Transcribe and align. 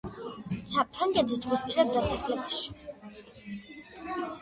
საფრანგეთის 0.75 1.43
ზღვისპირა 1.45 1.87
დასახლებაში. 1.91 3.65